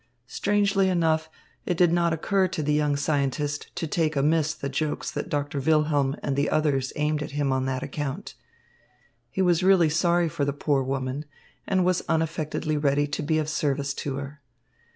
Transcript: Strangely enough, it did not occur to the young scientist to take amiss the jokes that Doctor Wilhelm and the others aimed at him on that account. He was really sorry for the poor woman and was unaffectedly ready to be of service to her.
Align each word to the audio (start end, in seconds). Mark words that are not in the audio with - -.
Strangely 0.25 0.89
enough, 0.89 1.29
it 1.63 1.77
did 1.77 1.93
not 1.93 2.11
occur 2.11 2.47
to 2.47 2.63
the 2.63 2.73
young 2.73 2.95
scientist 2.95 3.69
to 3.75 3.85
take 3.85 4.15
amiss 4.15 4.55
the 4.55 4.67
jokes 4.67 5.11
that 5.11 5.29
Doctor 5.29 5.59
Wilhelm 5.59 6.15
and 6.23 6.35
the 6.35 6.49
others 6.49 6.91
aimed 6.95 7.21
at 7.21 7.33
him 7.37 7.51
on 7.51 7.67
that 7.67 7.83
account. 7.83 8.33
He 9.29 9.43
was 9.43 9.61
really 9.61 9.89
sorry 9.89 10.27
for 10.27 10.43
the 10.43 10.53
poor 10.53 10.81
woman 10.81 11.25
and 11.67 11.85
was 11.85 12.01
unaffectedly 12.09 12.77
ready 12.77 13.05
to 13.09 13.21
be 13.21 13.37
of 13.37 13.47
service 13.47 13.93
to 13.93 14.15
her. 14.15 14.41